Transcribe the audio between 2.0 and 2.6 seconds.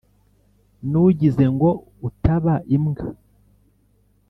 utaba